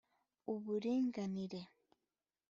uburinganire 0.53 1.59